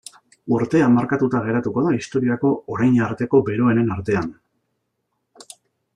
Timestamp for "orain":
2.77-2.97